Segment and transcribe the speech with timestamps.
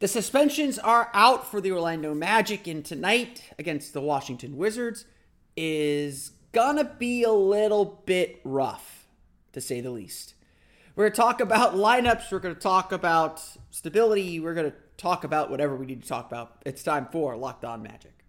[0.00, 5.04] The suspensions are out for the Orlando Magic, and tonight against the Washington Wizards
[5.56, 9.06] is gonna be a little bit rough,
[9.52, 10.34] to say the least.
[10.96, 13.40] We're gonna talk about lineups, we're gonna talk about
[13.70, 16.60] stability, we're gonna talk about whatever we need to talk about.
[16.66, 18.24] It's time for Locked On Magic.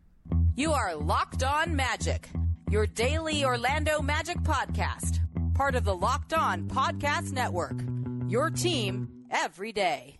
[0.55, 2.29] You are Locked On Magic,
[2.69, 5.19] your daily Orlando Magic podcast,
[5.55, 7.81] part of the Locked On Podcast Network.
[8.27, 10.19] Your team every day.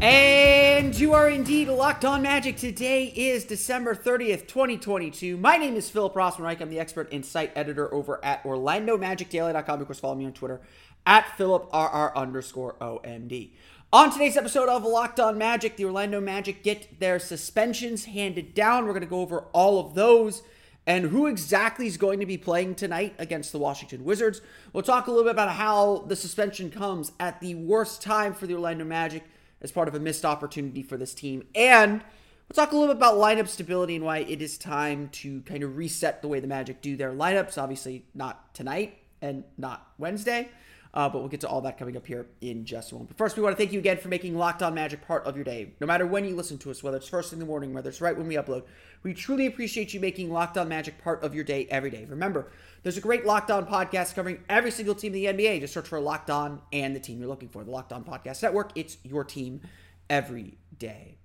[0.00, 2.58] And you are indeed locked on magic.
[2.58, 5.38] Today is December 30th, 2022.
[5.38, 6.60] My name is Philip Rossman-Reich.
[6.60, 9.80] I'm the expert site editor over at OrlandoMagicDaily.com.
[9.80, 10.60] Of course, follow me on Twitter
[11.06, 13.52] at PhilipRR underscore OMD.
[13.90, 18.84] On today's episode of Locked On Magic, the Orlando Magic get their suspensions handed down.
[18.84, 20.42] We're going to go over all of those
[20.86, 24.42] and who exactly is going to be playing tonight against the Washington Wizards.
[24.74, 28.46] We'll talk a little bit about how the suspension comes at the worst time for
[28.46, 29.24] the Orlando Magic
[29.60, 31.46] as part of a missed opportunity for this team.
[31.54, 32.02] And
[32.48, 35.62] we'll talk a little bit about lineup stability and why it is time to kind
[35.62, 37.60] of reset the way the Magic do their lineups.
[37.60, 40.48] Obviously, not tonight and not Wednesday.
[40.96, 43.10] Uh, but we'll get to all that coming up here in just a moment.
[43.10, 45.36] But first, we want to thank you again for making Locked On Magic part of
[45.36, 45.74] your day.
[45.78, 48.00] No matter when you listen to us, whether it's first in the morning, whether it's
[48.00, 48.62] right when we upload,
[49.02, 52.06] we truly appreciate you making Locked On Magic part of your day every day.
[52.06, 52.50] Remember,
[52.82, 55.60] there's a great Locked On podcast covering every single team in the NBA.
[55.60, 57.62] Just search for Locked On and the team you're looking for.
[57.62, 58.72] The Locked On Podcast Network.
[58.74, 59.60] It's your team
[60.08, 61.18] every day.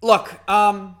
[0.00, 0.96] Look, um,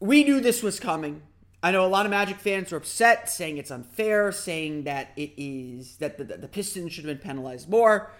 [0.00, 1.22] we knew this was coming.
[1.62, 5.32] I know a lot of Magic fans are upset, saying it's unfair, saying that it
[5.36, 8.12] is that the, the Pistons should have been penalized more.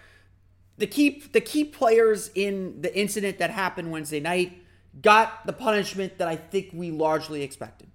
[0.79, 4.63] The key the key players in the incident that happened Wednesday night
[5.01, 7.89] got the punishment that I think we largely expected.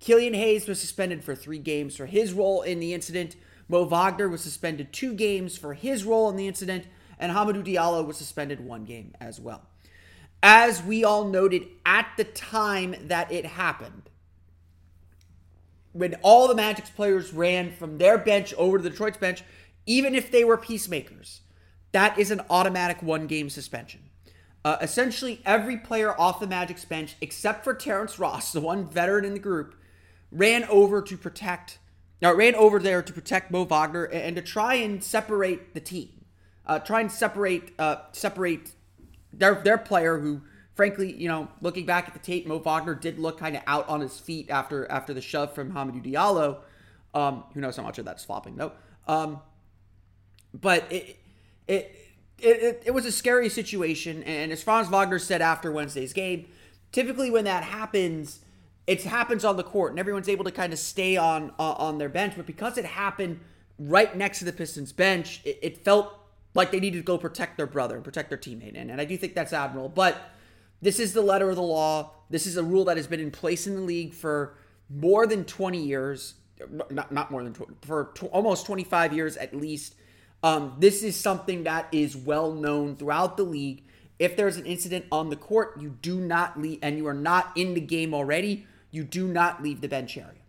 [0.00, 3.36] Killian Hayes was suspended for three games for his role in the incident.
[3.68, 6.86] Mo Wagner was suspended two games for his role in the incident,
[7.18, 9.62] and Hamidou Diallo was suspended one game as well.
[10.42, 14.10] As we all noted at the time that it happened,
[15.92, 19.42] when all the Magic's players ran from their bench over to the Detroit's bench,
[19.86, 21.42] even if they were peacemakers,
[21.92, 24.00] that is an automatic one game suspension.
[24.64, 29.24] Uh, essentially, every player off the Magic's bench, except for Terrence Ross, the one veteran
[29.24, 29.74] in the group,
[30.30, 31.78] ran over to protect,
[32.22, 35.80] uh, ran over there to protect Mo Wagner and, and to try and separate the
[35.80, 36.24] team,
[36.66, 38.72] uh, try and separate, uh, separate
[39.32, 40.42] their their player who
[40.82, 43.88] frankly, you know, looking back at the tape, Mo Wagner did look kind of out
[43.88, 46.56] on his feet after after the shove from Hamidou Diallo.
[47.14, 48.72] Um, who knows how much of that's flopping though.
[49.06, 49.38] Um,
[50.52, 51.20] but it,
[51.68, 51.96] it
[52.40, 56.46] it, it was a scary situation, and as Franz Wagner said after Wednesday's game,
[56.90, 58.40] typically when that happens,
[58.88, 61.98] it happens on the court, and everyone's able to kind of stay on uh, on
[61.98, 62.32] their bench.
[62.34, 63.38] But because it happened
[63.78, 66.12] right next to the Pistons bench, it, it felt
[66.54, 69.04] like they needed to go protect their brother and protect their teammate, and, and I
[69.04, 69.88] do think that's admirable.
[69.88, 70.20] But
[70.82, 72.10] this is the letter of the law.
[72.28, 74.56] This is a rule that has been in place in the league for
[74.90, 76.34] more than 20 years,
[76.90, 79.94] not, not more than 20, for almost 25 years at least.
[80.42, 83.84] Um, this is something that is well known throughout the league.
[84.18, 87.52] If there's an incident on the court, you do not leave, and you are not
[87.56, 90.42] in the game already, you do not leave the bench area.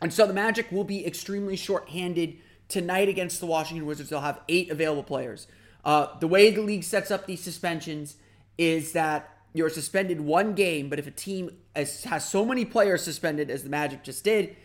[0.00, 2.36] And so the Magic will be extremely short-handed
[2.68, 4.10] tonight against the Washington Wizards.
[4.10, 5.46] They'll have eight available players.
[5.84, 8.16] Uh, the way the league sets up these suspensions
[8.58, 13.02] is that you're suspended one game, but if a team has, has so many players
[13.02, 14.56] suspended as the Magic just did,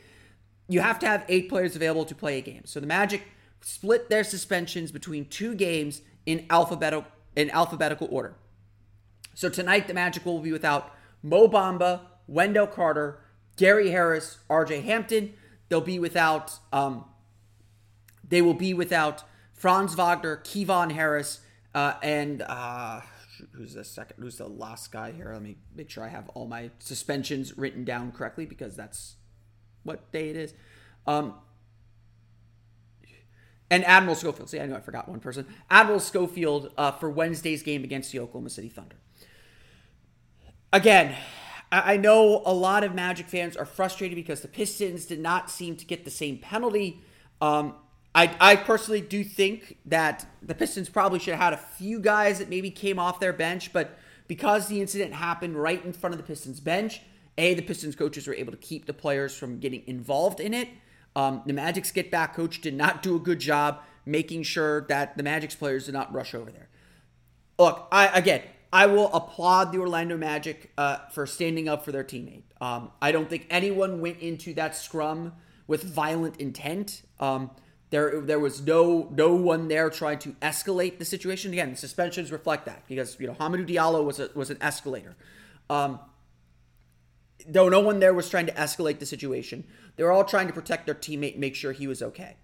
[0.68, 2.63] you have to have eight players available to play a game.
[2.66, 3.24] So the Magic
[3.62, 7.06] split their suspensions between two games in alphabetical
[7.36, 8.36] in alphabetical order.
[9.33, 10.94] So tonight the Magic will be without
[11.24, 13.19] Mo Bamba, Wendell Carter,
[13.56, 14.81] Gary Harris, R.J.
[14.81, 15.34] Hampton.
[15.69, 17.06] They'll be without um,
[18.27, 19.24] they will be without
[19.54, 21.42] Franz Wagner, Kevon Harris,
[21.75, 23.01] uh, and uh,
[23.54, 25.32] who's the second who's the last guy here?
[25.34, 29.16] Let me make sure i have all my suspensions written down correctly because that's
[29.84, 30.54] what day it is.
[31.08, 31.36] Um
[33.70, 34.50] and admiral schofield.
[34.50, 35.46] See i know i forgot one person.
[35.70, 38.98] Admiral schofield uh, for wednesday's game against the oklahoma city thunder.
[40.74, 41.16] Again,
[41.72, 45.78] I know a lot of Magic fans are frustrated because the Pistons did not seem
[45.78, 47.02] to get the same penalty.
[47.40, 47.76] Um,
[48.13, 52.40] I, I personally do think that the Pistons probably should have had a few guys
[52.40, 53.98] that maybe came off their bench, but
[54.28, 57.02] because the incident happened right in front of the Pistons bench,
[57.38, 60.68] A, the Pistons coaches were able to keep the players from getting involved in it.
[61.16, 65.18] Um, the Magic's get back coach did not do a good job making sure that
[65.18, 66.69] the Magic's players did not rush over there.
[67.60, 68.42] Look, I again,
[68.74, 72.44] I will applaud the Orlando Magic uh, for standing up for their teammate.
[72.60, 75.34] Um, I don't think anyone went into that scrum
[75.68, 77.04] with violent intent.
[77.19, 77.52] Um,
[77.92, 81.52] there, there was no no one there trying to escalate the situation.
[81.52, 85.16] Again, the suspensions reflect that because you know Hamidou Diallo was a, was an escalator.
[85.70, 86.00] Um,
[87.48, 89.66] though no one there was trying to escalate the situation,
[89.98, 92.38] they were all trying to protect their teammate, make sure he was okay.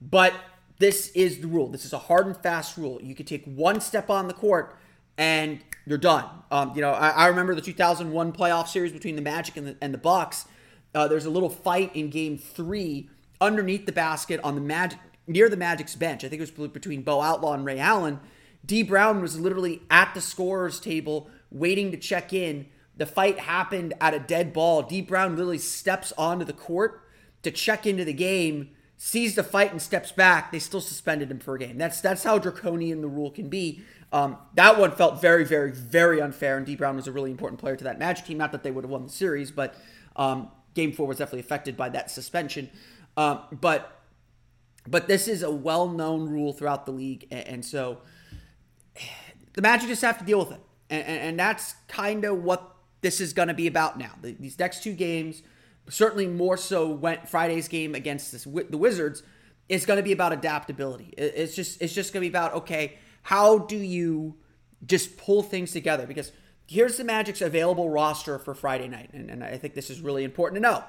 [0.00, 0.32] But
[0.78, 1.68] this is the rule.
[1.68, 2.98] This is a hard and fast rule.
[3.02, 4.76] You could take one step on the court
[5.18, 6.24] and you're done.
[6.50, 9.76] Um, you know, I, I, remember the 2001 playoff series between the Magic and the,
[9.82, 10.46] and the Bucks.
[10.94, 15.48] Uh, there's a little fight in Game Three underneath the basket on the Magic near
[15.48, 16.24] the Magic's bench.
[16.24, 18.20] I think it was between Bo Outlaw and Ray Allen.
[18.64, 22.66] Dee Brown was literally at the scorer's table waiting to check in.
[22.96, 24.82] The fight happened at a dead ball.
[24.82, 27.02] Dee Brown literally steps onto the court
[27.42, 31.38] to check into the game sees the fight and steps back, they still suspended him
[31.38, 31.78] for a game.
[31.78, 33.82] That's that's how draconian the rule can be.
[34.12, 37.60] Um, that one felt very, very, very unfair, and Dee Brown was a really important
[37.60, 38.38] player to that Magic team.
[38.38, 39.76] Not that they would have won the series, but
[40.16, 42.70] um, Game Four was definitely affected by that suspension.
[43.18, 44.00] Um, but
[44.86, 47.98] but this is a well-known rule throughout the league, and, and so
[49.54, 52.76] the Magic just have to deal with it, and, and, and that's kind of what
[53.00, 54.12] this is going to be about now.
[54.22, 55.42] The, these next two games
[55.88, 59.24] certainly more so went Friday's game against this, the Wizards
[59.68, 61.12] is going to be about adaptability.
[61.18, 64.36] It's just it's just going to be about okay, how do you
[64.86, 66.06] just pull things together?
[66.06, 66.30] Because
[66.68, 70.22] here's the Magic's available roster for Friday night, and, and I think this is really
[70.22, 70.84] important to know.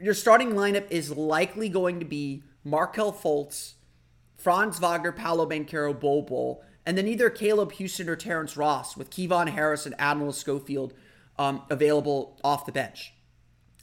[0.00, 3.74] Your starting lineup is likely going to be Markelle Fultz,
[4.36, 9.10] Franz Wagner, Paolo Banchero, Bol Bol, and then either Caleb Houstan or Terrence Ross with
[9.10, 10.94] Kevon Harris and Admiral Schofield
[11.38, 13.12] um, available off the bench.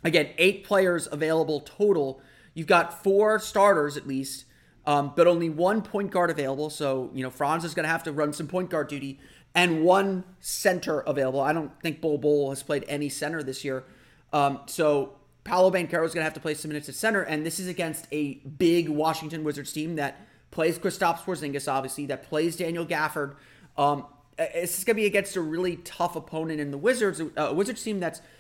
[0.04, 2.22] Again, eight players available total.
[2.54, 4.46] You've got four starters at least,
[4.86, 6.70] um, but only one point guard available.
[6.70, 9.20] So, you know, Franz is going to have to run some point guard duty
[9.56, 11.40] and one center available.
[11.40, 13.84] I don't think Bol Bol has played any center this year.
[14.32, 15.14] Um, so,
[15.44, 17.22] Paolo Banchero is going to have to play some minutes at center.
[17.22, 22.24] And this is against a big Washington Wizards team that plays Kristaps Porzingis, obviously, that
[22.24, 23.36] plays Daniel Gafford.
[23.78, 24.06] Um,
[24.38, 28.00] it's going to be against a really tough opponent in the Wizards, a Wizards team
[28.00, 28.22] that's–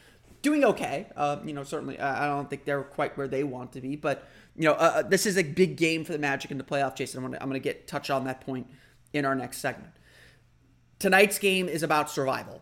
[0.43, 1.07] doing okay.
[1.15, 4.27] Uh, you know, certainly I don't think they're quite where they want to be, but
[4.55, 6.95] you know, uh, uh this is a big game for the Magic in the playoff.
[6.95, 8.67] Jason, I'm gonna I'm gonna get touch on that point
[9.13, 9.93] in our next segment.
[10.99, 12.61] Tonight's game is about survival.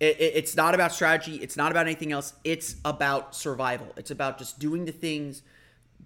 [0.00, 1.36] It, it, it's not about strategy.
[1.36, 2.34] It's not about anything else.
[2.44, 3.88] It's about survival.
[3.96, 5.42] It's about just doing the things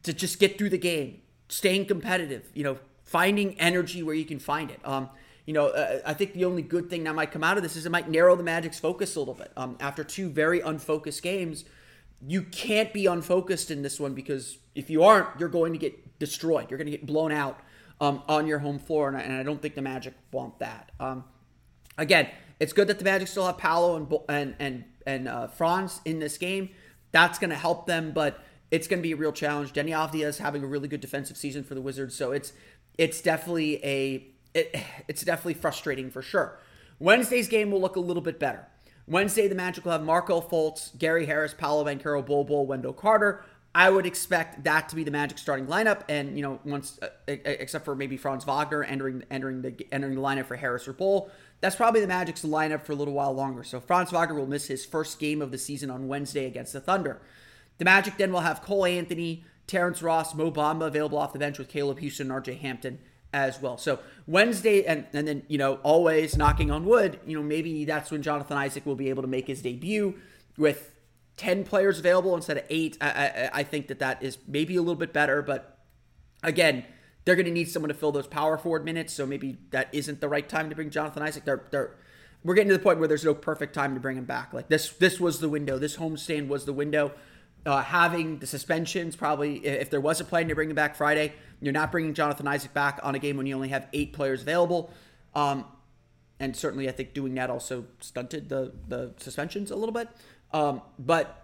[0.03, 2.51] to just get through the game, staying competitive.
[2.55, 4.81] You know, finding energy where you can find it.
[4.85, 5.09] Um,
[5.47, 7.75] you know, uh, I think the only good thing that might come out of this
[7.75, 9.51] is it might narrow the Magic's focus a little bit.
[9.57, 11.65] Um, after two very unfocused games,
[12.27, 16.19] you can't be unfocused in this one because if you aren't, you're going to get
[16.19, 16.71] destroyed.
[16.71, 17.61] You're going to get blown out
[18.01, 20.91] um, on your home floor, and I, and I, don't think the Magic want that.
[21.01, 21.25] Um,
[21.97, 22.29] again,
[22.61, 26.19] it's good that the Magic still have Paolo and and and and uh, Franz in
[26.19, 26.71] this game.
[27.13, 28.39] That's going to help them, but
[28.71, 29.73] it's going to be a real challenge.
[29.73, 32.53] Deni Avdija is having a really good defensive season for the Wizards, so it's
[32.97, 34.77] it's definitely a it,
[35.09, 36.59] it's definitely frustrating for sure.
[36.99, 38.67] Wednesday's game will look a little bit better.
[39.07, 43.45] Wednesday, the Magic will have Markelle Fultz, Gary Harris, Paolo Banchero, Bol Bol, Wendell Carter.
[43.79, 47.11] I would expect that to be the Magic starting lineup, and you know, once uh,
[47.29, 51.31] except for maybe Franz Wagner entering entering the entering the lineup for Harris or Bol,
[51.61, 53.63] that's probably the Magic's lineup for a little while longer.
[53.63, 56.81] So Franz Wagner will miss his first game of the season on Wednesday against the
[56.81, 57.23] Thunder.
[57.79, 61.57] The Magic then will have Cole Anthony, Terrence Ross, Mo Bamba available off the bench
[61.57, 62.99] with Caleb Houstan and RJ Hampton
[63.33, 63.79] as well.
[63.79, 68.11] So Wednesday, and, and then, you know, always knocking on wood, you know, maybe that's
[68.11, 70.19] when Jonathan Isaac will be able to make his debut
[70.57, 70.91] with
[71.39, 72.99] 10 players available instead of eight.
[73.01, 75.79] I, I, I think that that is maybe a little bit better, but
[76.43, 76.85] again,
[77.25, 79.13] they're going to need someone to fill those power forward minutes.
[79.15, 81.45] So maybe that isn't the right time to bring Jonathan Isaac.
[81.45, 81.97] They're, they're,
[82.43, 84.53] we're getting to the point where there's no perfect time to bring him back.
[84.53, 85.79] Like this, this was the window.
[85.79, 87.13] This homestand was the window.
[87.67, 91.35] Uh, having the suspensions, probably if there was a plan to bring him back Friday,
[91.61, 94.43] you're not bringing Jonathan Isaac back on a game when you only have eight players
[94.43, 94.93] available.
[95.35, 95.65] Um,
[96.41, 100.09] and certainly, I think doing that also stunted the the suspensions a little bit.
[100.53, 101.35] Um, but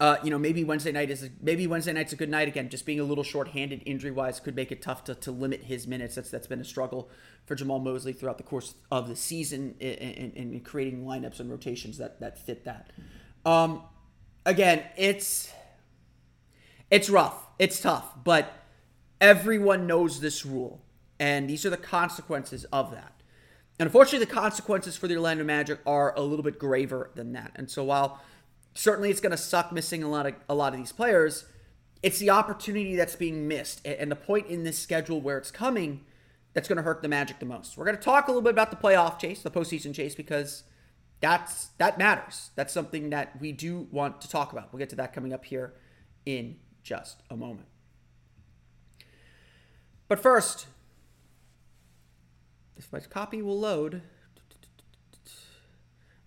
[0.00, 2.68] Uh, you know, maybe Wednesday night is a, maybe Wednesday night's a good night again.
[2.68, 5.86] Just being a little short-handed injury wise could make it tough to, to limit his
[5.86, 6.16] minutes.
[6.16, 7.08] That's that's been a struggle
[7.46, 12.18] for Jamahl Mosley throughout the course of the season in creating lineups and rotations that
[12.18, 12.90] that fit that.
[13.46, 13.82] Um,
[14.44, 15.52] again, it's
[16.90, 18.52] it's rough, it's tough, but
[19.20, 20.82] everyone knows this rule,
[21.20, 23.13] and these are the consequences of that.
[23.78, 27.52] And unfortunately, the consequences for the Orlando Magic are a little bit graver than that.
[27.56, 28.20] And so while
[28.74, 31.46] certainly it's going to suck missing a lot of a lot of these players.
[32.02, 36.04] It's the opportunity that's being missed, and the point in this schedule where it's coming
[36.52, 37.78] that's going to hurt the Magic the most.
[37.78, 40.64] We're going to talk a little bit about the playoff chase, the postseason chase, because
[41.20, 42.50] that's that matters.
[42.56, 44.72] That's something that we do want to talk about.
[44.72, 45.74] We'll get to that coming up here
[46.26, 47.68] in just a moment.
[50.06, 50.66] But first,
[52.76, 54.02] if my copy will load.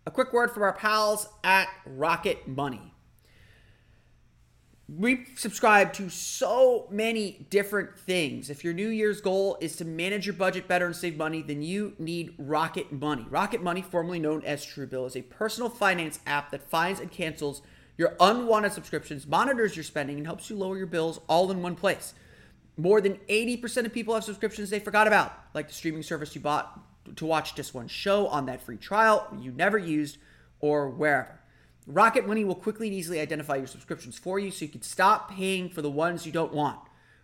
[0.06, 2.94] A quick word from our pals at Rocket Money.
[4.90, 8.50] We subscribe to so many different things.
[8.50, 11.62] If your New Year's goal is to manage your budget better and save money, then
[11.62, 13.26] you need Rocket Money.
[13.30, 17.62] Rocket Money, formerly known as Truebill, is a personal finance app that finds and cancels
[17.98, 21.76] your unwanted subscriptions, monitors your spending, and helps you lower your bills all in one
[21.76, 22.14] place.
[22.78, 26.42] More than 80% of people have subscriptions they forgot about, like the streaming service you
[26.42, 26.80] bought
[27.16, 30.18] to watch just one show on that free trial you never used
[30.60, 31.40] or wherever.
[31.88, 35.32] Rocket Money will quickly and easily identify your subscriptions for you so you can stop
[35.32, 36.80] paying for the ones you don't want.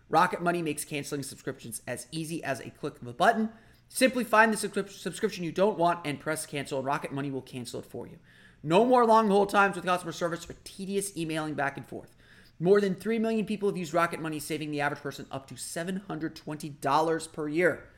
[0.08, 3.50] Rocket Money makes canceling subscriptions as easy as a click of a button.
[3.88, 7.80] Simply find the subscription you don't want and press cancel, and Rocket Money will cancel
[7.80, 8.18] it for you.
[8.62, 12.16] No more long hold times with customer service or tedious emailing back and forth.
[12.60, 15.54] More than 3 million people have used Rocket Money, saving the average person up to
[15.54, 17.88] $720 per year.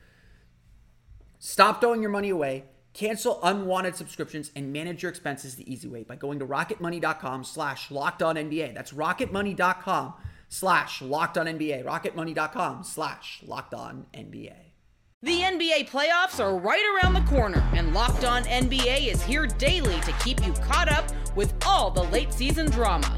[1.39, 2.63] Stop throwing your money away.
[2.93, 7.91] Cancel unwanted subscriptions and manage your expenses the easy way by going to rocketmoney.com slash
[7.91, 8.73] locked on NBA.
[8.73, 10.13] That's rocketmoney.com
[10.49, 11.85] slash locked on NBA.
[11.85, 14.55] Rocketmoney.com slash locked on NBA.
[15.23, 19.99] The NBA playoffs are right around the corner, and Locked On NBA is here daily
[20.01, 23.17] to keep you caught up with all the late season drama.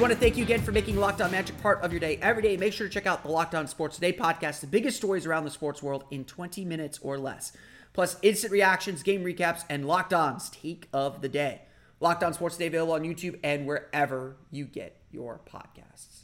[0.00, 2.42] Want to thank you again for making Locked On Magic part of your day every
[2.42, 2.56] day.
[2.56, 5.44] Make sure to check out the Locked On Sports Today podcast, the biggest stories around
[5.44, 7.52] the sports world in 20 minutes or less.
[7.92, 11.60] Plus, instant reactions, game recaps, and Locked On's take of the day.
[12.00, 16.22] Locked On Sports Today available on YouTube and wherever you get your podcasts.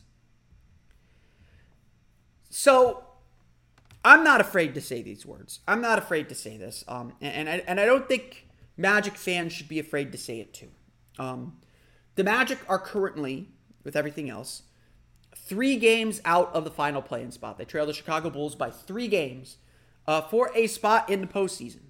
[2.48, 3.04] So,
[4.02, 5.60] I'm not afraid to say these words.
[5.68, 9.16] I'm not afraid to say this, um, and, and I, and I don't think Magic
[9.18, 10.70] fans should be afraid to say it too.
[11.18, 11.58] Um,
[12.14, 13.50] the Magic are currently
[13.86, 14.64] with everything else.
[15.34, 17.56] Three games out of the final play-in spot.
[17.56, 19.56] They trail the Chicago Bulls by three games
[20.06, 21.82] uh, for a spot in the postseason.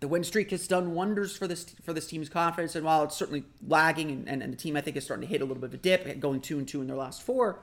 [0.00, 3.16] The win streak has done wonders for this for this team's confidence, and while it's
[3.16, 5.60] certainly lagging, and, and, and the team I think is starting to hit a little
[5.60, 7.60] bit of a dip, going two and two in their last four,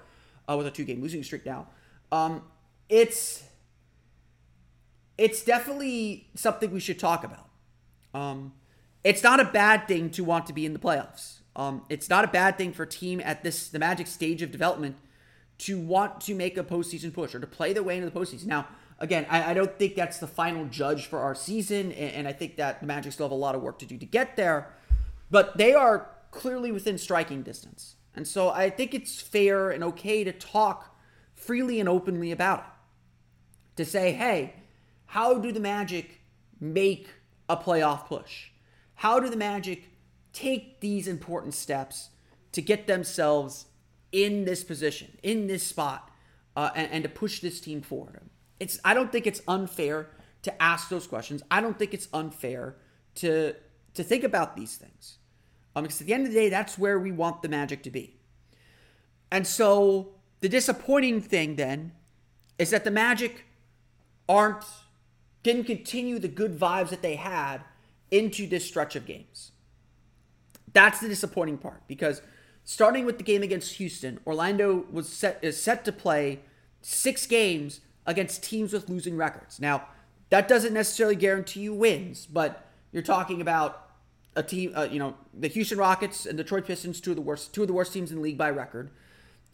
[0.49, 1.67] uh, with a two-game losing streak now.
[2.11, 2.43] Um,
[2.87, 3.43] it's
[5.17, 7.49] it's definitely something we should talk about.
[8.13, 8.53] Um,
[9.03, 11.38] it's not a bad thing to want to be in the playoffs.
[11.59, 14.49] Um, it's not a bad thing for a team at this the Magic stage of
[14.49, 14.95] development
[15.57, 18.45] to want to make a postseason push or to play their way into the postseason.
[18.45, 18.65] Now,
[18.97, 22.31] again, I, I don't think that's the final judge for our season, and, and I
[22.31, 24.73] think that the Magic still have a lot of work to do to get there.
[25.29, 30.23] But they are clearly within striking distance, and so I think it's fair and okay
[30.23, 30.97] to talk
[31.35, 32.65] freely and openly about it.
[33.75, 34.53] To say, hey,
[35.07, 36.21] how do the Magic
[36.57, 37.09] make
[37.49, 38.51] a playoff push?
[38.95, 39.88] How do the Magic
[40.33, 42.09] take these important steps
[42.51, 43.65] to get themselves
[44.11, 46.11] in this position, in this spot,
[46.55, 48.21] uh, and, and to push this team forward.
[48.59, 50.07] It's I don't think it's unfair
[50.41, 51.43] to ask those questions.
[51.49, 52.75] I don't think it's unfair
[53.15, 53.55] to
[53.93, 55.17] to think about these things.
[55.75, 57.91] Um, because at the end of the day, that's where we want the magic to
[57.91, 58.19] be.
[59.31, 61.91] And so the disappointing thing then
[62.57, 63.45] is that the Magic
[64.27, 64.63] aren't
[65.41, 67.63] didn't continue the good vibes that they had
[68.11, 69.51] into this stretch of games.
[70.73, 72.21] That's the disappointing part because
[72.63, 76.39] starting with the game against Houston, Orlando was set is set to play
[76.81, 79.59] six games against teams with losing records.
[79.59, 79.87] Now,
[80.29, 83.89] That doesn't necessarily guarantee you wins, but you're talking about
[84.35, 87.53] a team, uh, you know, the Houston Rockets and Detroit Pistons, two of the worst,
[87.53, 88.91] two of the worst teams in the league by record.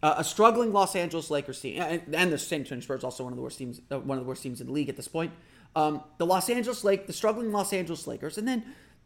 [0.02, 3.32] Uh, a struggling Los Angeles Lakers team, and, and the San Antonio Spurs, also one
[3.32, 5.08] of the worst teams, uh, one of the worst teams in the league at this
[5.08, 5.32] point.
[5.74, 8.62] Um, the Los Angeles Lake, the struggling Los Angeles Lakers, and then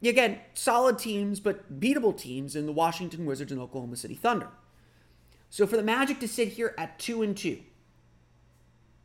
[0.09, 4.49] again, solid teams but beatable teams in the Washington Wizards and Oklahoma City Thunder.
[5.51, 7.59] So for the Magic to sit here at two and two,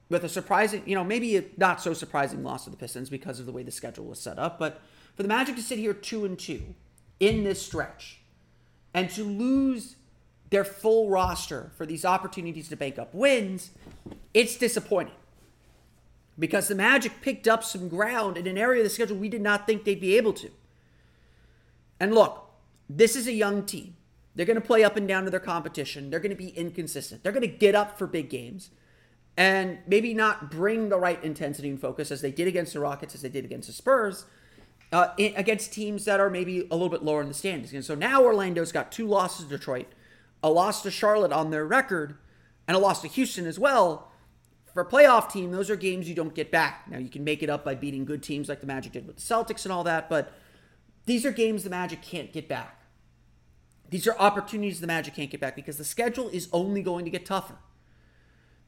[0.09, 3.39] with a surprising, you know, maybe a not so surprising loss to the Pistons because
[3.39, 4.81] of the way the schedule was set up, but
[5.15, 6.75] for the Magic to sit here two and two
[7.19, 8.19] in this stretch
[8.93, 9.95] and to lose
[10.51, 13.71] their full roster for these opportunities to bank up wins,
[14.33, 15.15] it's disappointing.
[16.37, 19.41] Because the Magic picked up some ground in an area of the schedule we did
[19.41, 20.51] not think they'd be able to.
[21.99, 22.49] And look,
[22.89, 23.95] this is a young team.
[24.35, 26.09] They're going to play up and down to their competition.
[26.09, 27.23] They're going to be inconsistent.
[27.23, 28.69] They're going to get up for big games
[29.37, 33.15] and maybe not bring the right intensity and focus as they did against the Rockets,
[33.15, 34.25] as they did against the Spurs,
[34.91, 37.73] uh, in, against teams that are maybe a little bit lower in the standings.
[37.73, 39.87] And so now Orlando's got two losses to Detroit,
[40.43, 42.17] a loss to Charlotte on their record,
[42.67, 44.11] and a loss to Houston as well.
[44.73, 46.89] For a playoff team, those are games you don't get back.
[46.89, 49.17] Now, you can make it up by beating good teams like the Magic did with
[49.17, 50.33] the Celtics and all that, but
[51.05, 52.81] these are games the Magic can't get back.
[53.89, 57.11] These are opportunities the Magic can't get back because the schedule is only going to
[57.11, 57.57] get tougher.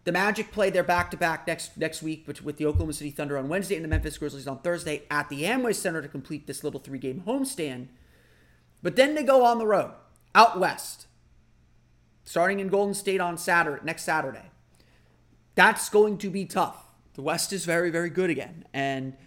[0.04, 3.76] The Magic play their back-to-back next next week with the Oklahoma City Thunder on Wednesday
[3.76, 7.24] and the Memphis Grizzlies on Thursday at the Amway Center to complete this little three-game
[7.28, 7.88] homestand.
[8.82, 9.92] But then they go on the road
[10.34, 11.08] out west,
[12.24, 14.52] starting in Golden State on Saturday next Saturday.
[15.56, 16.86] That's going to be tough.
[17.16, 19.18] The West is very very good again, and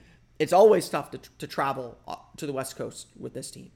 [0.41, 3.71] it's always tough to, to travel uh, to the West Coast with this team.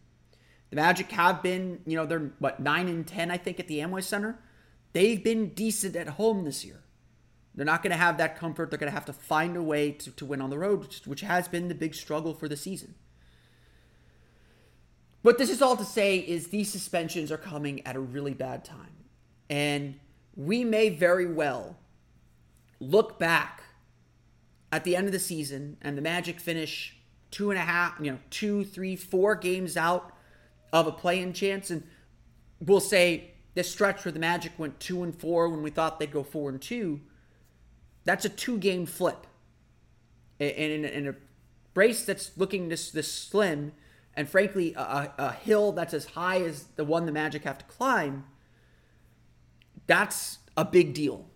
[0.71, 3.78] The Magic have been, you know, they're what nine and ten, I think, at the
[3.78, 4.40] Amway Center.
[4.94, 6.80] They've been decent at home this year.
[7.54, 8.71] They're not going to have that comfort.
[8.71, 11.06] They're going to have to find a way to, to win on the road, which,
[11.06, 12.94] which has been the big struggle for the season.
[15.21, 18.64] What this is all to say is these suspensions are coming at a really bad
[18.64, 19.04] time.
[19.50, 20.00] And
[20.35, 21.76] we may very well
[22.80, 23.63] look back
[24.74, 26.96] at the end of the season and the Magic finish
[27.30, 30.10] two and a half, you know, two, three, four games out
[30.72, 31.84] of a play-in chance, and
[32.60, 36.10] we'll say this stretch where the Magic went two and four when we thought they'd
[36.10, 37.00] go four and two.
[38.04, 39.28] That's a two-game flip,
[40.40, 41.14] and in, in, a
[41.76, 43.72] race that's looking this this slim,
[44.14, 47.64] and frankly a, a hill that's as high as the one the Magic have to
[47.66, 48.24] climb.
[49.87, 51.26] That's a big deal.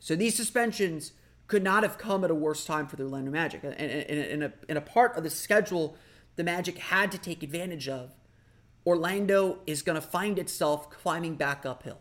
[0.00, 1.12] So these suspensions
[1.46, 4.52] could not have come at a worse time for the Orlando Magic, and in a,
[4.68, 5.96] a part of the schedule
[6.36, 8.10] the Magic had to take advantage of
[8.86, 11.98] Orlando is going to find itself climbing back uphill.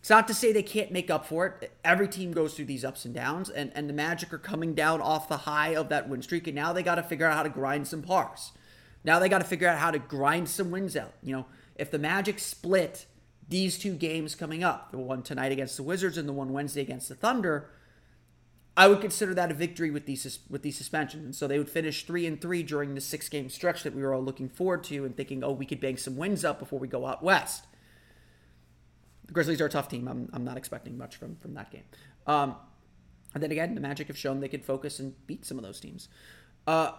[0.00, 1.72] It's not to say they can't make up for it.
[1.84, 5.00] Every team goes through these ups and downs, and, and the Magic are coming down
[5.00, 7.42] off the high of that win streak, and now they got to figure out how
[7.42, 8.52] to grind some pars.
[9.04, 11.14] Now they got to figure out how to grind some wins out.
[11.22, 13.06] You know, if the Magic split
[13.48, 16.82] these two games coming up, the one tonight against the Wizards and the one Wednesday
[16.82, 17.70] against the Thunder,
[18.78, 21.24] I would consider that a victory with these with these suspensions.
[21.24, 24.02] And so they would finish three and three during the six game stretch that we
[24.02, 26.78] were all looking forward to and thinking, oh, we could bank some wins up before
[26.78, 27.66] we go out west.
[29.26, 30.06] The Grizzlies are a tough team.
[30.06, 31.82] I'm, I'm not expecting much from from that game.
[32.28, 32.54] Um,
[33.34, 35.80] and then again, the Magic have shown they could focus and beat some of those
[35.80, 36.08] teams.
[36.64, 36.92] Uh,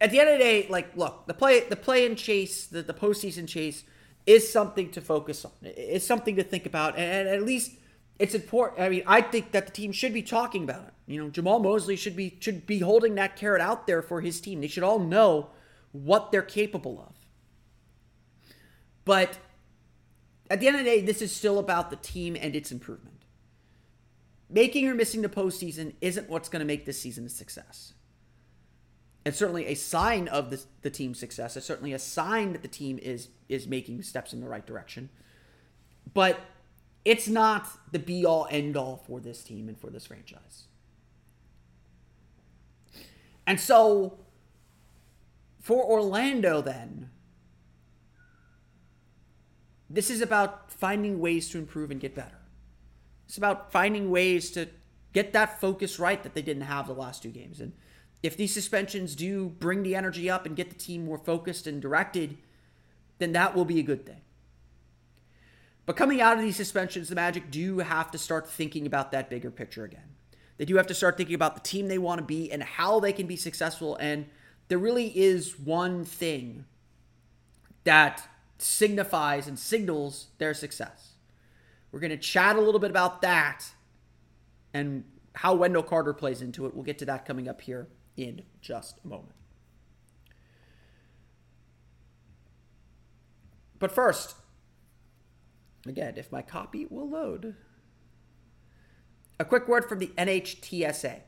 [0.00, 2.82] at the end of the day, like, look, the play the play and chase, the,
[2.82, 3.82] the postseason chase
[4.26, 5.50] is something to focus on.
[5.62, 7.72] It's something to think about, and at least
[8.20, 8.82] it's important.
[8.82, 10.92] I mean, I think that the team should be talking about it.
[11.06, 14.42] You know, Jamahl Mosley should be should be holding that carrot out there for his
[14.42, 14.60] team.
[14.60, 15.48] They should all know
[15.92, 17.14] what they're capable of.
[19.06, 19.38] But
[20.50, 23.24] at the end of the day, this is still about the team and its improvement.
[24.50, 27.94] Making or missing the postseason isn't what's going to make this season a success.
[29.24, 31.56] It's certainly a sign of the, the team's success.
[31.56, 35.08] It's certainly a sign that the team is is making steps in the right direction.
[36.12, 36.38] But
[37.04, 40.66] it's not the be all end all for this team and for this franchise.
[43.46, 44.18] And so
[45.60, 47.10] for Orlando, then,
[49.88, 52.38] this is about finding ways to improve and get better.
[53.26, 54.68] It's about finding ways to
[55.12, 57.60] get that focus right that they didn't have the last two games.
[57.60, 57.72] And
[58.22, 61.80] if these suspensions do bring the energy up and get the team more focused and
[61.80, 62.38] directed,
[63.18, 64.20] then that will be a good thing.
[65.86, 69.28] But coming out of these suspensions, the Magic do have to start thinking about that
[69.28, 70.14] bigger picture again.
[70.56, 73.00] They do have to start thinking about the team they want to be and how
[73.00, 73.96] they can be successful.
[73.96, 74.26] And
[74.68, 76.66] there really is one thing
[77.84, 81.14] that signifies and signals their success.
[81.90, 83.64] We're going to chat a little bit about that
[84.72, 86.74] and how Wendell Carter plays into it.
[86.74, 89.34] We'll get to that coming up here in just a moment.
[93.78, 94.34] But first,
[95.86, 97.54] again, if my copy will load,
[99.38, 101.20] a quick word from the NHTSA.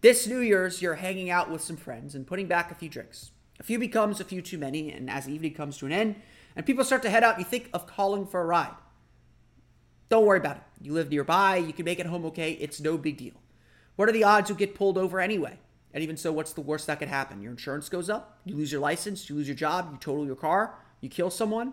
[0.00, 3.30] This New Year's, you're hanging out with some friends and putting back a few drinks.
[3.58, 6.16] A few becomes a few too many, and as the evening comes to an end
[6.54, 8.74] and people start to head out, you think of calling for a ride.
[10.08, 10.62] Don't worry about it.
[10.80, 13.34] You live nearby, you can make it home okay, it's no big deal.
[13.96, 15.58] What are the odds you'll get pulled over anyway?
[15.92, 17.40] And even so, what's the worst that could happen?
[17.40, 20.36] Your insurance goes up, you lose your license, you lose your job, you total your
[20.36, 21.72] car, you kill someone.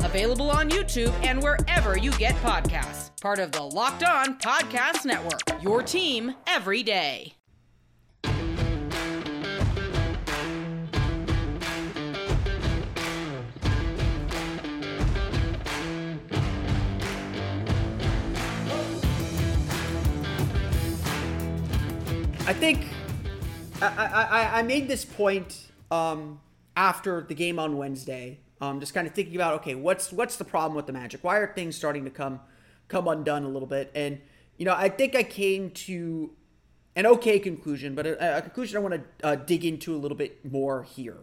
[0.00, 3.10] available on YouTube and wherever you get podcasts.
[3.20, 7.34] Part of the Locked On Podcast Network, your team every day.
[22.48, 22.86] I think
[23.82, 26.40] I, I, I made this point um,
[26.76, 28.38] after the game on Wednesday.
[28.60, 31.22] Um, just kind of thinking about okay, what's what's the problem with the Magic?
[31.22, 32.40] Why are things starting to come
[32.88, 33.90] come undone a little bit?
[33.94, 34.20] And
[34.56, 36.30] you know, I think I came to
[36.96, 40.16] an okay conclusion, but a, a conclusion I want to uh, dig into a little
[40.16, 41.18] bit more here,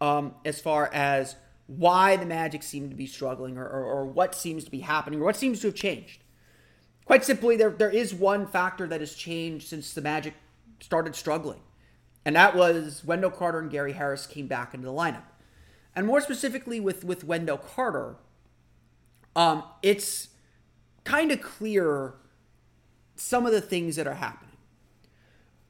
[0.00, 1.36] um, as far as
[1.68, 5.20] why the Magic seem to be struggling, or, or, or what seems to be happening,
[5.20, 6.22] or what seems to have changed.
[7.04, 10.34] Quite simply, there there is one factor that has changed since the Magic
[10.80, 11.60] started struggling.
[12.24, 15.22] And that was Wendell Carter and Gary Harris came back into the lineup.
[15.96, 18.16] And more specifically with, with Wendell Carter,
[19.34, 20.28] um, it's
[21.04, 22.14] kind of clear
[23.16, 24.56] some of the things that are happening.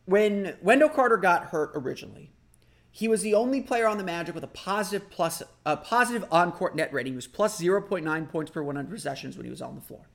[0.05, 2.33] When Wendell Carter got hurt originally,
[2.91, 6.75] he was the only player on the Magic with a positive plus a positive on-court
[6.75, 7.13] net rating.
[7.13, 10.09] He was plus 0.9 points per 100 possessions when he was on the floor.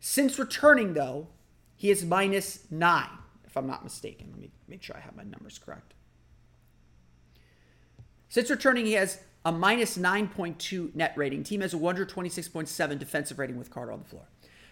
[0.00, 1.28] Since returning, though,
[1.76, 4.28] he is minus nine if I'm not mistaken.
[4.30, 5.94] Let me make sure I have my numbers correct.
[8.30, 11.42] Since returning, he has a minus 9.2 net rating.
[11.42, 14.22] Team has a 126.7 defensive rating with Carter on the floor.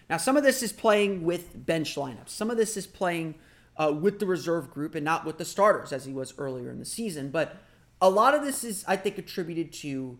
[0.09, 2.29] Now, some of this is playing with bench lineups.
[2.29, 3.35] Some of this is playing
[3.77, 6.79] uh, with the reserve group and not with the starters, as he was earlier in
[6.79, 7.29] the season.
[7.29, 7.57] But
[8.01, 10.17] a lot of this is, I think, attributed to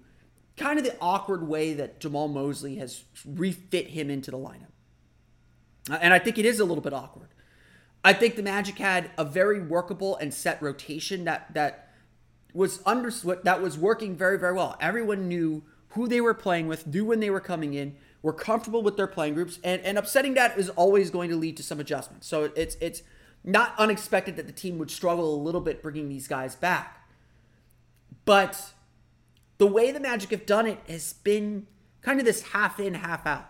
[0.58, 4.74] kind of the awkward way that Jamahl Mosley has refit him into the lineup.
[5.90, 7.30] And I think it is a little bit awkward.
[8.04, 11.89] I think the Magic had a very workable and set rotation that that
[12.54, 13.12] was under
[13.44, 14.76] that was working very very well.
[14.80, 18.84] Everyone knew who they were playing with, knew when they were coming in, were comfortable
[18.84, 21.80] with their playing groups, and and upsetting that is always going to lead to some
[21.80, 22.28] adjustments.
[22.28, 23.02] So it's it's
[23.44, 27.08] not unexpected that the team would struggle a little bit bringing these guys back.
[28.26, 28.74] But
[29.58, 31.68] the way the Magic have done it has been
[32.02, 33.50] kind of this half in, half out.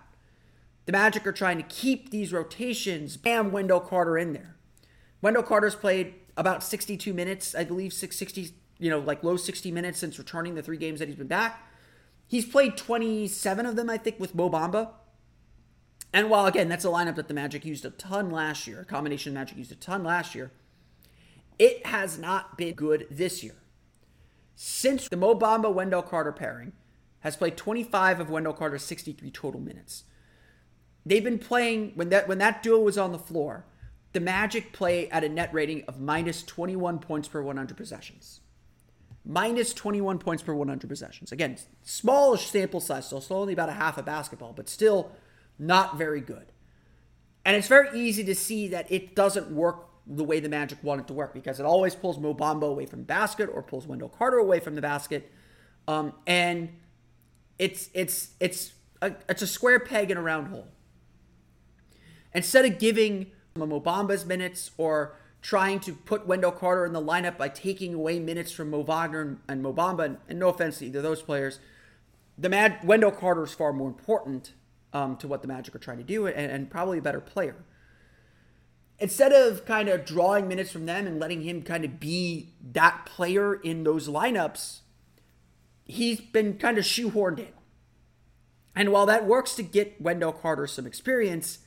[0.85, 4.55] The Magic are trying to keep these rotations, bam, Wendell Carter in there.
[5.21, 10.00] Wendell Carter's played about 62 minutes, I believe, 660, you know, like low 60 minutes
[10.00, 11.68] since returning the three games that he's been back.
[12.28, 14.89] He's played 27 of them, I think, with Mo Bamba.
[16.12, 18.86] And while, again, that's a lineup that the Magic used a ton last year, a
[18.86, 20.52] combination Magic used a ton last year,
[21.58, 23.56] it has not been good this year.
[24.56, 26.74] Since the Mo Bamba Wendell Carter pairing
[27.20, 30.04] has played 25 of Wendell Carter's 63 total minutes
[31.06, 33.65] they've been playing when that when that duo was on the floor.
[34.13, 38.39] The Magic play at a net rating of minus 21 points per 100 possessions.
[39.25, 41.32] Minus 21 points per 100 possessions.
[41.32, 45.12] Again, smallish sample size, so still only about a half a basketball, but still
[45.60, 46.51] not very good.
[47.45, 51.01] And it's very easy to see that it doesn't work the way the Magic want
[51.01, 53.86] it to work because it always pulls Mo Bamba away from the basket or pulls
[53.86, 55.32] Wendell Carter away from the basket.
[55.88, 56.69] Um, and
[57.60, 60.67] it's it's it's a, it's a square peg in a round hole.
[62.34, 67.38] Instead of giving Mo Bamba's minutes or trying to put Wendell Carter in the lineup
[67.38, 70.99] by taking away minutes from Mo Wagner and Mo Bamba, and no offense to either
[70.99, 71.60] of those players,
[72.38, 74.54] the Mad Wendell Carter is far more important
[74.93, 77.56] um, to what the Magic are trying to do and, and probably a better player.
[78.97, 83.06] Instead of kind of drawing minutes from them and letting him kind of be that
[83.06, 84.80] player in those lineups,
[85.86, 87.54] he's been kind of shoehorned in.
[88.75, 91.60] And while that works to get Wendell Carter some experience,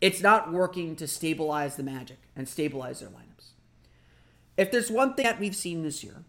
[0.00, 3.50] it's not working to stabilize the Magic and stabilize their lineups.
[4.56, 6.24] If there's one thing that we've seen this year,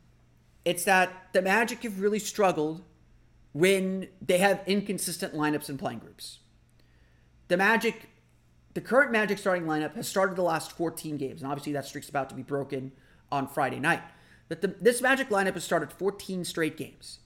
[0.65, 2.83] it's that the Magic have really struggled
[3.53, 6.39] when they have inconsistent lineups and playing groups.
[7.47, 8.09] The Magic,
[8.73, 12.09] the current Magic starting lineup has started the last 14 games, and obviously that streak's
[12.09, 12.91] about to be broken
[13.31, 14.01] on Friday night.
[14.49, 17.19] But the, this Magic lineup has started 14 straight games.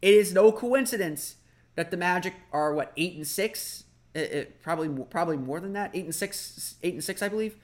[0.00, 1.36] It is no coincidence
[1.76, 5.90] that the Magic are what eight and six, it, it, probably probably more than that,
[5.94, 7.56] eight and six, eight and six, I believe.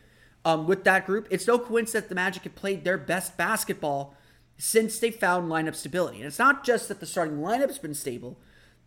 [0.45, 4.15] Um, with that group, it's no coincidence the Magic have played their best basketball
[4.57, 6.19] since they found lineup stability.
[6.19, 8.39] And it's not just that the starting lineup's been stable,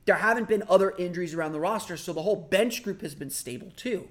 [0.06, 3.30] there haven't been other injuries around the roster, so the whole bench group has been
[3.30, 4.10] stable too.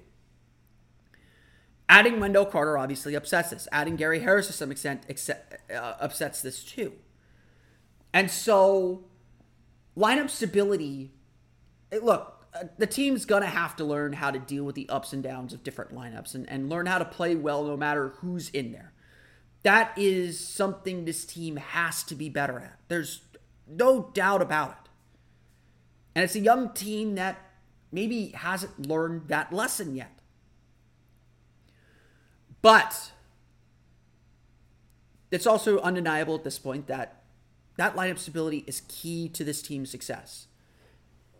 [1.89, 3.67] Adding Wendell Carter obviously upsets this.
[3.71, 5.03] Adding Gary Harris to some extent
[5.69, 6.93] uh, upsets this too.
[8.13, 9.03] And so,
[9.97, 11.11] lineup stability.
[12.01, 12.40] Look,
[12.77, 15.63] the team's gonna have to learn how to deal with the ups and downs of
[15.63, 18.93] different lineups and, and learn how to play well no matter who's in there.
[19.63, 22.79] That is something this team has to be better at.
[22.87, 23.21] There's
[23.67, 24.89] no doubt about it.
[26.15, 27.39] And it's a young team that
[27.91, 30.11] maybe hasn't learned that lesson yet.
[32.61, 33.11] But
[35.29, 37.23] it's also undeniable at this point that
[37.77, 40.47] that lineup stability is key to this team's success.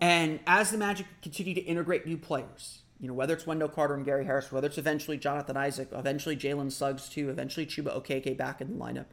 [0.01, 3.93] And as the Magic continue to integrate new players, you know, whether it's Wendell Carter
[3.93, 8.35] and Gary Harris, whether it's eventually Jonathan Isaac, eventually Jalen Suggs too, eventually Chuma Okeke
[8.35, 9.05] back in the lineup.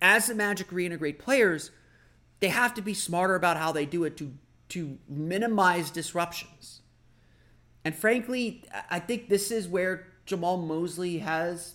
[0.00, 1.70] As the Magic reintegrate players,
[2.40, 4.34] they have to be smarter about how they do it to
[4.70, 6.80] to minimize disruptions.
[7.84, 11.74] And frankly, I think this is where Jamahl Mosley has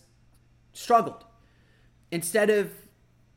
[0.73, 1.23] struggled.
[2.12, 2.71] Instead of,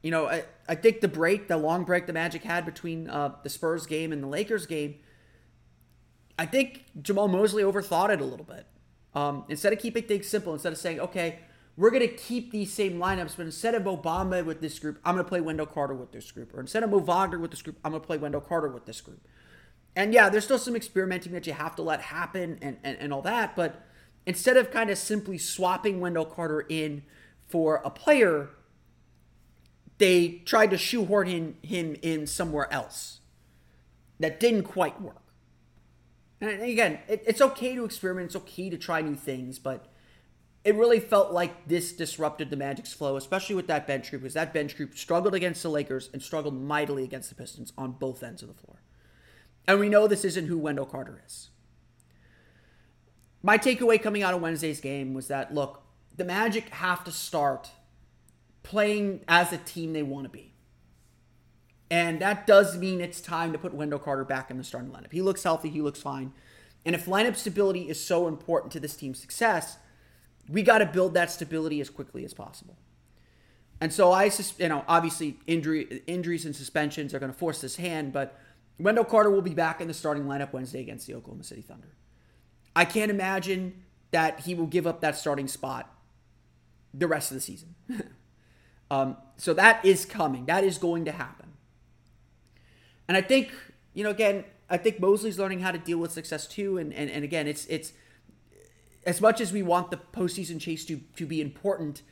[0.02, 3.34] you know, I, I think the break, the long break the Magic had between uh,
[3.42, 4.96] the Spurs game and the Lakers game
[6.40, 8.66] I think Jamahl Mosley overthought it a little bit.
[9.14, 11.40] Um, instead of keeping things simple, instead of saying, okay,
[11.76, 14.98] we're going to keep these same lineups, but instead of Mo Bamba with this group,
[15.04, 16.54] I'm going to play Wendell Carter with this group.
[16.54, 18.86] Or instead of Mo Wagner with this group, I'm going to play Wendell Carter with
[18.86, 19.20] this group.
[19.94, 23.12] And yeah, there's still some experimenting that you have to let happen and, and, and
[23.12, 23.54] all that.
[23.54, 23.84] But
[24.24, 27.02] instead of kind of simply swapping Wendell Carter in
[27.48, 28.48] for a player,
[30.00, 33.20] they tried to shoehorn him, him in somewhere else.
[34.18, 35.22] That didn't quite work.
[36.40, 39.86] And again, it, it's okay to experiment, it's okay to try new things, but
[40.64, 44.34] it really felt like this disrupted the Magic's flow, especially with that bench group, because
[44.34, 48.22] that bench group struggled against the Lakers and struggled mightily against the Pistons on both
[48.22, 48.80] ends of the floor.
[49.68, 51.50] And we know this isn't who Wendell Carter is.
[53.42, 55.82] My takeaway coming out of Wednesday's game was that look,
[56.16, 57.70] the Magic have to start
[58.62, 60.52] playing as a team they want to be.
[61.90, 65.12] And that does mean it's time to put Wendell Carter back in the starting lineup.
[65.12, 66.32] He looks healthy, he looks fine.
[66.86, 69.76] And if lineup stability is so important to this team's success,
[70.48, 72.76] we got to build that stability as quickly as possible.
[73.80, 77.76] And so I, you know, obviously injury, injuries and suspensions are going to force this
[77.76, 78.38] hand, but
[78.78, 81.94] Wendell Carter will be back in the starting lineup Wednesday against the Oklahoma City Thunder.
[82.74, 85.92] I can't imagine that he will give up that starting spot
[86.92, 87.74] the rest of the season.
[88.90, 90.46] um, so that is coming.
[90.46, 91.52] That is going to happen.
[93.08, 93.52] And I think,
[93.94, 96.78] you know, again, I think Mosley's learning how to deal with success too.
[96.78, 97.92] And and, and again, it's it's
[99.04, 102.02] as much as we want the postseason chase to to be important,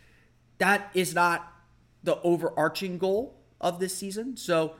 [0.59, 1.53] that is not
[2.03, 4.37] the overarching goal of this season.
[4.37, 4.75] So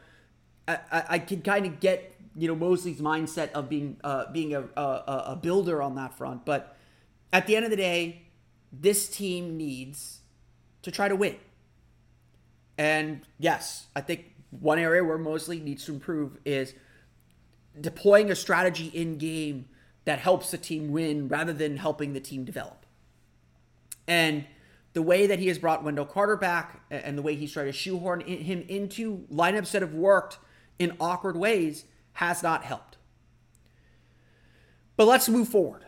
[0.67, 4.55] I, I, I can kind of get you know Mosley's mindset of being uh, being
[4.55, 6.77] a, a a builder on that front, but
[7.33, 8.23] at the end of the day,
[8.73, 10.21] this team needs
[10.83, 11.37] to try to win.
[12.79, 16.75] And yes, I think one area where Mosley needs to improve is
[17.79, 19.67] deploying a strategy in game
[20.05, 22.87] that helps the team win rather than helping the team develop.
[24.07, 24.47] And
[24.95, 27.73] the way that he has brought Wendell Carter back and the way he's tried to
[27.73, 30.39] shoehorn him into lineups that have worked
[30.79, 32.97] in awkward ways has not helped.
[34.97, 35.85] But let's move forward.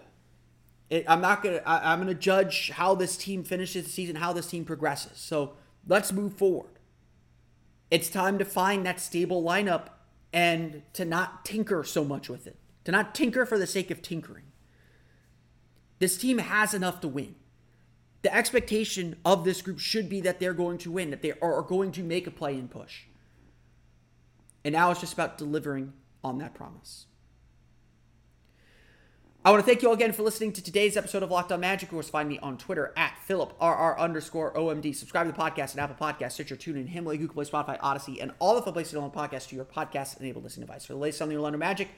[1.09, 1.63] I'm not gonna.
[1.65, 5.19] I'm gonna judge how this team finishes the season, how this team progresses.
[5.19, 5.55] So
[5.87, 6.80] let's move forward.
[7.91, 9.89] It's time to find that stable lineup
[10.33, 14.01] and to not tinker so much with it, to not tinker for the sake of
[14.01, 14.45] tinkering.
[15.99, 17.35] This team has enough to win.
[18.23, 21.63] The expectation of this group should be that they're going to win, that they are
[21.63, 23.05] going to make a play in push.
[24.65, 27.07] And now it's just about delivering on that promise.
[29.43, 31.59] I want to thank you all again for listening to today's episode of Locked On
[31.61, 31.89] Magic.
[31.89, 34.95] Of course, find me on Twitter at PhilipRR underscore OMD.
[34.95, 38.33] Subscribe to the podcast at Apple Podcasts, Stitcher, TuneIn, Himalaya, Google Play, Spotify, Audacy, and
[38.39, 40.85] all the fun places to download podcasts to your podcast-enabled listening device.
[40.85, 41.89] For the latest on the Orlando Magic,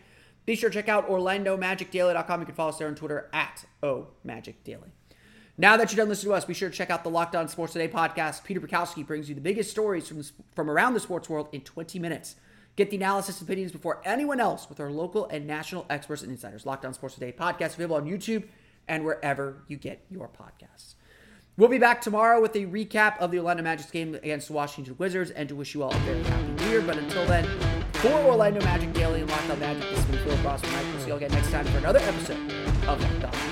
[0.47, 2.41] be sure to check out OrlandoMagicDaily.com.
[2.41, 4.91] You can follow us there on Twitter at OMagicDaily.
[5.59, 7.49] Now that you're done listening to us, be sure to check out the Locked On
[7.49, 8.45] Sports Today podcast.
[8.45, 10.23] Peter Bukowski brings you the biggest stories from,
[10.55, 12.37] from around the sports world in 20 minutes.
[12.77, 16.31] Get the analysis and opinions before anyone else with our local and national experts and
[16.31, 16.65] insiders.
[16.65, 18.45] Locked On Sports Today podcast available on YouTube
[18.89, 20.95] and wherever you get your podcasts.
[21.59, 24.97] We'll be back tomorrow with a recap of the Orlando Magic's game against the Washington
[24.99, 26.81] Wizards and to wish you all a very happy new year.
[26.81, 27.45] But until then,
[27.93, 30.85] for Orlando Magic Daily and Locked On Magic, this has been Philip Rossman-Reich.
[30.87, 32.53] We'll see you all again next time for another episode
[32.89, 33.52] of Locked